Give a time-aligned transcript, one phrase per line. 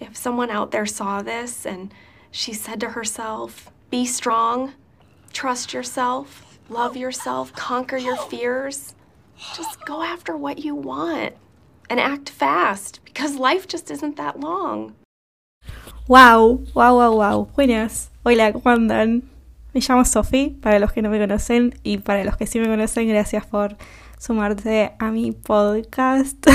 [0.00, 1.92] if someone out there saw this and
[2.30, 4.74] she said to herself, be strong,
[5.32, 8.94] trust yourself, love yourself, conquer your fears,
[9.54, 11.34] just go after what you want
[11.88, 14.94] and act fast because life just isn't that long.
[16.08, 17.48] Wow, wow, wow, wow.
[17.56, 18.10] Buenas.
[18.24, 19.22] Hola, ¿cómo andan?
[19.74, 22.66] Me llamo Sofi, para los que no me conocen, y para los que sí me
[22.66, 23.76] conocen, gracias por
[24.18, 26.46] sumarte a mi podcast.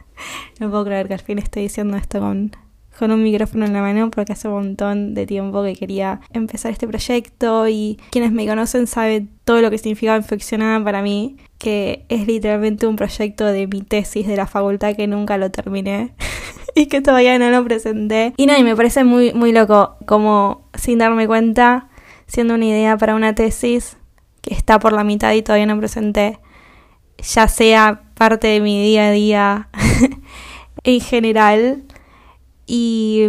[0.60, 2.52] no puedo creer que al fin estoy diciendo esto con,
[2.98, 6.72] con un micrófono en la mano porque hace un montón de tiempo que quería empezar
[6.72, 12.04] este proyecto y quienes me conocen saben todo lo que significa infeccionada para mí, que
[12.08, 16.14] es literalmente un proyecto de mi tesis de la facultad que nunca lo terminé.
[16.74, 18.32] y que todavía no lo presenté.
[18.36, 21.88] Y nada, y me parece muy, muy loco como sin darme cuenta,
[22.26, 23.96] siendo una idea para una tesis
[24.40, 26.38] que está por la mitad y todavía no presenté,
[27.18, 29.68] ya sea parte de mi día a día
[30.84, 31.84] en general.
[32.72, 33.26] Y,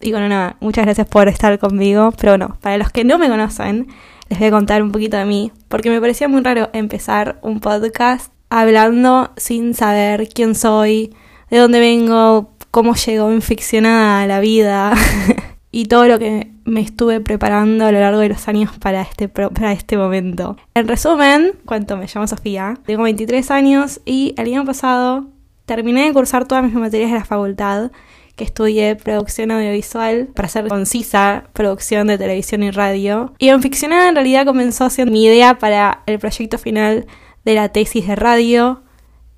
[0.00, 2.10] bueno, nada, muchas gracias por estar conmigo.
[2.18, 3.86] Pero bueno, para los que no me conocen,
[4.30, 7.60] les voy a contar un poquito de mí, porque me parecía muy raro empezar un
[7.60, 11.14] podcast hablando sin saber quién soy,
[11.50, 14.94] de dónde vengo, cómo llegó inficcionada a la vida
[15.70, 19.28] y todo lo que me estuve preparando a lo largo de los años para este,
[19.28, 20.56] para este momento.
[20.74, 25.26] En resumen, cuento, me llamo Sofía, tengo 23 años y el año pasado
[25.66, 27.90] terminé de cursar todas mis materias de la facultad
[28.38, 33.34] que estudié producción audiovisual, para ser concisa, producción de televisión y radio.
[33.38, 37.06] Y en Ficcionada en realidad comenzó siendo mi idea para el proyecto final
[37.44, 38.82] de la tesis de radio.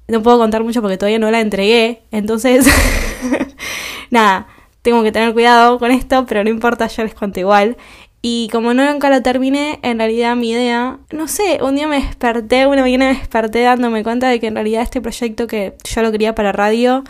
[0.07, 2.67] No puedo contar mucho porque todavía no la entregué, entonces
[4.11, 4.47] nada,
[4.83, 7.79] tengo que tener cuidado con esto, pero no importa, yo les cuento igual.
[8.23, 12.03] Y como no nunca lo terminé, en realidad mi idea, no sé, un día me
[12.03, 16.03] desperté, una mañana me desperté dándome cuenta de que en realidad este proyecto que yo
[16.03, 17.03] lo quería para radio,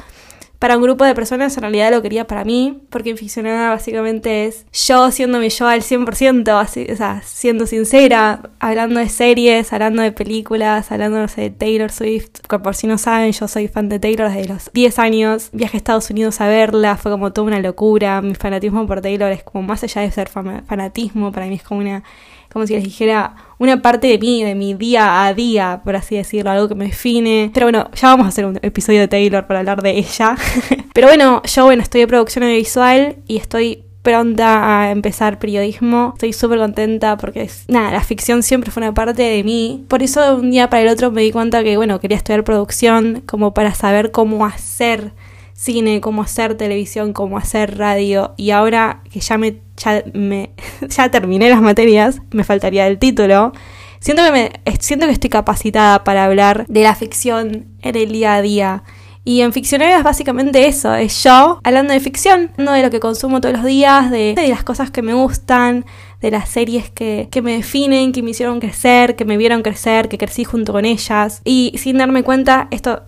[0.61, 4.67] para un grupo de personas en realidad lo quería para mí, porque Inficionada básicamente es
[4.73, 10.13] yo siéndome yo al 100%, así, o sea, siendo sincera, hablando de series, hablando de
[10.13, 13.89] películas, hablando, no sé, de Taylor Swift, que por si no saben, yo soy fan
[13.89, 17.47] de Taylor desde los 10 años, viajé a Estados Unidos a verla, fue como toda
[17.47, 21.55] una locura, mi fanatismo por Taylor es como más allá de ser fanatismo, para mí
[21.55, 22.05] es como una
[22.53, 26.17] como si les dijera una parte de mí, de mi día a día, por así
[26.17, 27.51] decirlo, algo que me define.
[27.55, 30.37] Pero bueno, ya vamos a hacer un episodio de Taylor para hablar de ella.
[30.93, 36.13] Pero bueno, yo bueno, estoy de producción audiovisual y estoy pronta a empezar periodismo.
[36.15, 39.85] Estoy súper contenta porque nada, la ficción siempre fue una parte de mí.
[39.89, 42.45] Por eso de un día para el otro me di cuenta que, bueno, quería estudiar
[42.45, 45.13] producción como para saber cómo hacer
[45.61, 48.33] cine, cómo hacer televisión, cómo hacer radio.
[48.39, 50.51] Y ahora que ya me ya, me,
[50.89, 53.53] ya terminé las materias, me faltaría el título.
[54.01, 58.37] Siento que, me, siento que estoy capacitada para hablar de la ficción en el día
[58.37, 58.83] a día.
[59.23, 63.01] Y en Ficcionaria es básicamente eso, es yo hablando de ficción, hablando de lo que
[63.01, 65.85] consumo todos los días, de, de las cosas que me gustan,
[66.23, 70.09] de las series que, que, me definen, que me hicieron crecer, que me vieron crecer,
[70.09, 71.43] que crecí junto con ellas.
[71.45, 73.03] Y sin darme cuenta, esto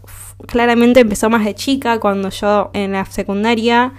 [0.46, 3.92] claramente empezó más de chica, cuando yo en la secundaria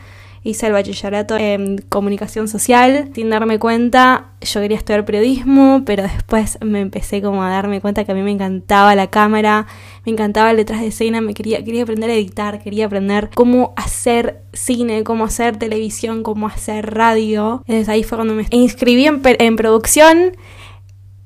[0.43, 3.09] hice el bachillerato en comunicación social.
[3.15, 8.03] Sin darme cuenta, yo quería estudiar periodismo, pero después me empecé como a darme cuenta
[8.03, 9.67] que a mí me encantaba la cámara,
[10.05, 13.73] me encantaba el detrás de escena, me quería, quería aprender a editar, quería aprender cómo
[13.77, 17.63] hacer cine, cómo hacer televisión, cómo hacer radio.
[17.65, 20.35] Entonces ahí fue cuando me inscribí en, en producción.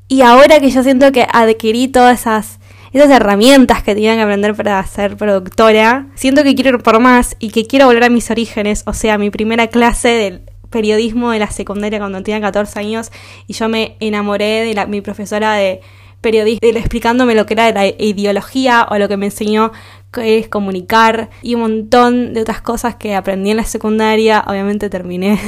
[0.08, 2.60] Y ahora que yo siento que adquirí todas esas
[2.98, 6.08] esas herramientas que tenía que aprender para ser productora.
[6.16, 9.18] Siento que quiero ir por más y que quiero volver a mis orígenes, o sea,
[9.18, 13.12] mi primera clase del periodismo de la secundaria cuando tenía 14 años
[13.48, 15.82] y yo me enamoré de la, mi profesora de
[16.22, 19.72] periodismo, explicándome lo que era la ideología o lo que me enseñó
[20.12, 24.44] que es comunicar y un montón de otras cosas que aprendí en la secundaria.
[24.48, 25.40] Obviamente terminé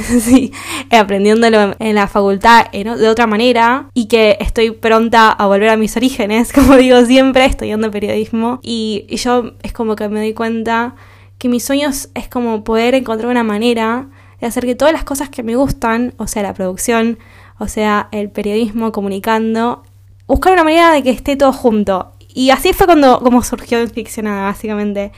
[0.90, 5.96] aprendiéndolo en la facultad de otra manera y que estoy pronta a volver a mis
[5.96, 8.60] orígenes, como digo siempre, estudiando periodismo.
[8.62, 10.94] Y, y yo es como que me doy cuenta
[11.38, 14.08] que mis sueños es como poder encontrar una manera
[14.40, 17.18] de hacer que todas las cosas que me gustan, o sea, la producción,
[17.58, 19.82] o sea, el periodismo, comunicando,
[20.30, 24.44] buscar una manera de que esté todo junto y así fue cuando como surgió Ficcionada,
[24.44, 25.12] básicamente.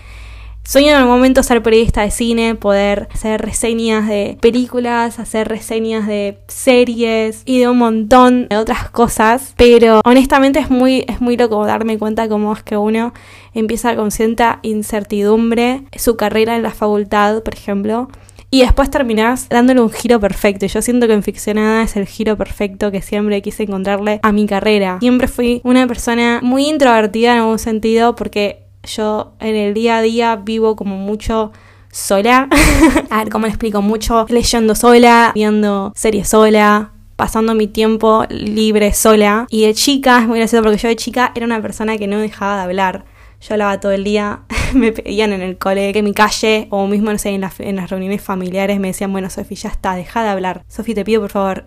[0.65, 6.07] Sueño en algún momento ser periodista de cine, poder hacer reseñas de películas, hacer reseñas
[6.07, 9.55] de series y de un montón de otras cosas.
[9.57, 13.13] Pero honestamente es muy, es muy loco darme cuenta cómo es que uno
[13.55, 18.09] empieza con cierta incertidumbre su carrera en la facultad, por ejemplo.
[18.55, 20.67] Y después terminás dándole un giro perfecto.
[20.67, 24.47] Yo siento que en Ficcionada es el giro perfecto que siempre quise encontrarle a mi
[24.47, 24.99] carrera.
[25.01, 30.03] Siempre fui una persona muy introvertida en algún sentido porque yo en el día a
[30.03, 31.51] día vivo como mucho
[31.91, 32.51] sola.
[33.11, 33.81] a ver, ¿cómo le explico?
[33.81, 39.47] Mucho leyendo sola, viendo series sola, pasando mi tiempo libre sola.
[39.49, 42.19] Y de chica, es muy gracioso porque yo de chica era una persona que no
[42.19, 43.05] dejaba de hablar.
[43.43, 44.43] Yo hablaba todo el día,
[44.73, 48.23] me pedían en el cole, en mi calle, o mismo, no sé, en, las, reuniones
[48.23, 50.65] familiares me decían, bueno, Sofi, ya está, deja de hablar.
[50.69, 51.65] Sofi, te pido por favor.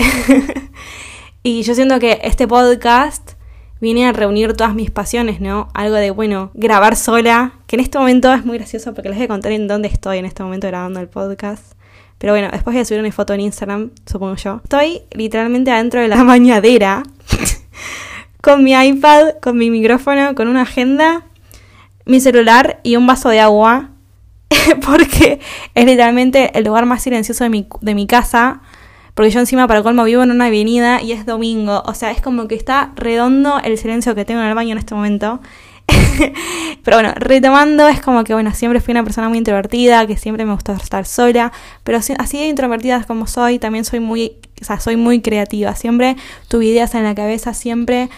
[1.43, 3.33] y yo siento que este podcast
[3.81, 5.67] viene a reunir todas mis pasiones, ¿no?
[5.73, 9.25] Algo de, bueno, grabar sola, que en este momento es muy gracioso porque les voy
[9.25, 11.73] a contar en dónde estoy en este momento grabando el podcast.
[12.19, 14.61] Pero bueno, después voy a subir una foto en Instagram, supongo yo.
[14.63, 17.03] Estoy literalmente adentro de la bañadera
[18.39, 21.25] con mi iPad, con mi micrófono, con una agenda,
[22.05, 23.91] mi celular y un vaso de agua.
[24.85, 25.39] porque
[25.73, 28.61] es literalmente el lugar más silencioso de mi, de mi casa
[29.15, 32.21] porque yo encima para colmo vivo en una avenida y es domingo, o sea, es
[32.21, 35.39] como que está redondo el silencio que tengo en el baño en este momento.
[36.83, 40.45] pero bueno, retomando, es como que bueno, siempre fui una persona muy introvertida, que siempre
[40.45, 41.53] me gustó estar sola,
[41.85, 46.17] pero así de introvertida como soy, también soy muy, o sea, soy muy creativa, siempre
[46.49, 48.09] tuve ideas en la cabeza, siempre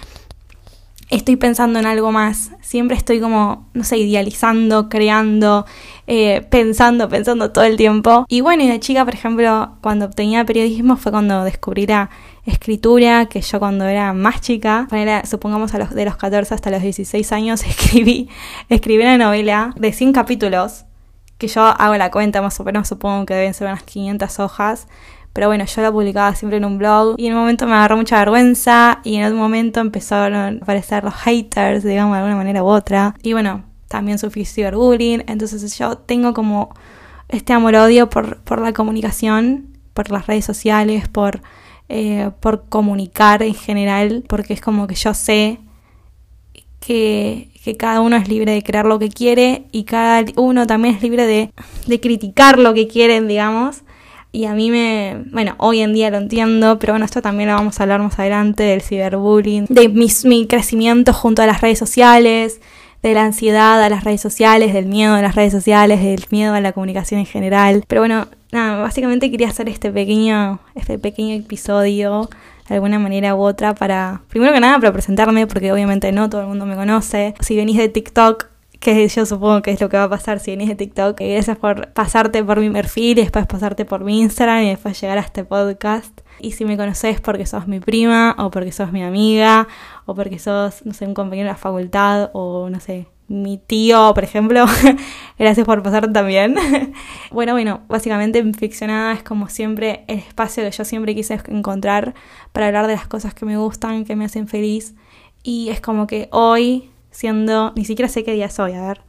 [1.10, 5.66] estoy pensando en algo más, siempre estoy como, no sé, idealizando, creando,
[6.06, 8.26] eh, pensando, pensando todo el tiempo.
[8.28, 12.10] Y bueno, y de chica, por ejemplo, cuando obtenía periodismo fue cuando descubrí la
[12.46, 14.88] escritura, que yo cuando era más chica,
[15.24, 18.30] supongamos a los, de los 14 hasta los 16 años, escribí,
[18.70, 20.86] escribí una novela de 100 capítulos,
[21.38, 24.88] que yo hago la cuenta más o menos, supongo que deben ser unas 500 hojas,
[25.38, 27.96] pero bueno, yo la publicaba siempre en un blog y en un momento me agarró
[27.96, 32.64] mucha vergüenza y en otro momento empezaron a aparecer los haters, digamos, de alguna manera
[32.64, 33.14] u otra.
[33.22, 36.74] Y bueno, también sufrí ciberbullying, entonces yo tengo como
[37.30, 41.44] este amor-odio por, por la comunicación, por las redes sociales, por,
[41.88, 45.60] eh, por comunicar en general, porque es como que yo sé
[46.80, 50.96] que, que, cada uno es libre de crear lo que quiere y cada uno también
[50.96, 51.52] es libre de,
[51.86, 53.84] de criticar lo que quieren, digamos.
[54.32, 57.56] Y a mí me, bueno, hoy en día lo entiendo, pero bueno, esto también lo
[57.56, 61.80] vamos a hablar más adelante del ciberbullying, de mi, mi crecimiento junto a las redes
[61.80, 62.62] sociales,
[63.02, 66.54] de la ansiedad a las redes sociales, del miedo a las redes sociales, del miedo
[66.54, 67.84] a la comunicación en general.
[67.88, 72.30] Pero bueno, nada, básicamente quería hacer este pequeño, este pequeño episodio
[72.68, 76.42] de alguna manera u otra para, primero que nada, para presentarme, porque obviamente no todo
[76.42, 77.34] el mundo me conoce.
[77.40, 78.48] Si venís de TikTok,
[78.80, 81.20] que yo supongo que es lo que va a pasar si venís de TikTok.
[81.20, 85.18] Gracias por pasarte por mi perfil y después pasarte por mi Instagram y después llegar
[85.18, 86.22] a este podcast.
[86.40, 89.68] Y si me conoces porque sos mi prima o porque sos mi amiga
[90.06, 94.14] o porque sos, no sé, un compañero de la facultad o no sé, mi tío,
[94.14, 94.66] por ejemplo.
[95.40, 96.56] Gracias por pasar también.
[97.32, 102.14] bueno, bueno, básicamente Ficcionada es como siempre el espacio que yo siempre quise encontrar
[102.52, 104.96] para hablar de las cosas que me gustan, que me hacen feliz.
[105.44, 109.02] Y es como que hoy siendo, ni siquiera sé qué día soy, a ver.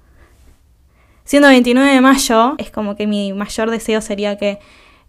[1.25, 4.61] Siendo 29 de mayo, es como que mi mayor deseo sería que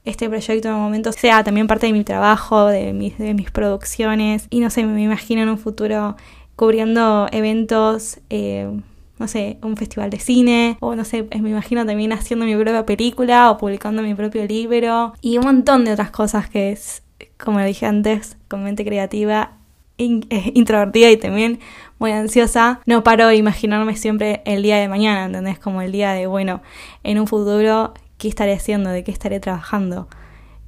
[0.03, 3.51] este proyecto en un momento sea también parte de mi trabajo, de mis, de mis
[3.51, 4.47] producciones.
[4.49, 6.17] Y no sé, me imagino en un futuro
[6.57, 8.69] cubriendo eventos, eh,
[9.17, 12.85] no sé, un festival de cine, o no sé, me imagino también haciendo mi propia
[12.85, 17.01] película o publicando mi propio libro y un montón de otras cosas que es,
[17.37, 19.58] como dije antes, con mente creativa,
[19.99, 21.59] introvertida y también
[21.99, 25.59] muy ansiosa, no paro de imaginarme siempre el día de mañana, ¿entendés?
[25.59, 26.61] Como el día de, bueno,
[27.03, 28.89] en un futuro, ¿qué estaré haciendo?
[28.89, 30.07] ¿De qué estaré trabajando?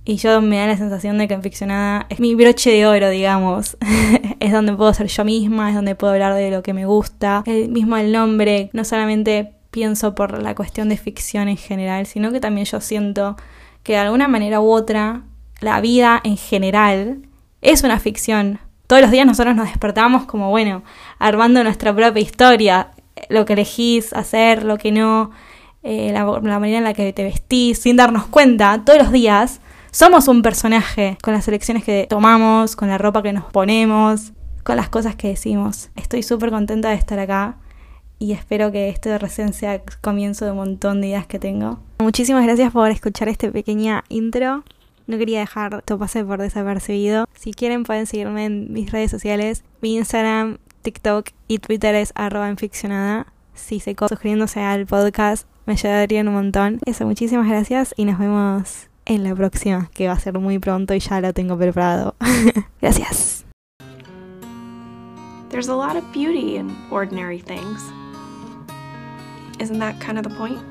[0.03, 3.77] Y yo me da la sensación de que Ficcionada es mi broche de oro, digamos.
[4.39, 7.43] es donde puedo ser yo misma, es donde puedo hablar de lo que me gusta.
[7.45, 12.31] El mismo el nombre, no solamente pienso por la cuestión de ficción en general, sino
[12.31, 13.37] que también yo siento
[13.83, 15.23] que de alguna manera u otra
[15.61, 17.21] la vida en general
[17.61, 18.59] es una ficción,
[18.91, 20.83] todos los días nosotros nos despertamos como, bueno,
[21.17, 22.91] armando nuestra propia historia,
[23.29, 25.31] lo que elegís hacer, lo que no,
[25.81, 30.27] eh, la, manera en la que te vestís, sin darnos cuenta, todos los días somos
[30.27, 34.33] un personaje con las elecciones que tomamos, con la ropa que nos ponemos,
[34.65, 35.89] con las cosas que decimos.
[35.95, 37.55] Estoy súper contenta de estar acá
[38.19, 41.79] y espero que esto recién sea comienzo de un montón de ideas que tengo.
[41.99, 44.65] Muchísimas gracias por escuchar este pequeña intro.
[45.11, 47.27] No quería dejar esto pase por desapercibido.
[47.35, 49.65] Si quieren pueden seguirme en mis redes sociales.
[49.81, 53.27] Mi Instagram, TikTok y Twitter es arroba enficcionada.
[53.53, 56.79] Si se suscribiéndose al podcast me ayudarían un montón.
[56.85, 60.93] Eso, muchísimas gracias y nos vemos en la próxima, que va a ser muy pronto
[60.93, 62.15] y ya lo tengo preparado.
[62.81, 63.43] gracias.
[65.49, 67.83] There's a lot of beauty in ordinary things.
[69.59, 70.61] Isn't that kind the point?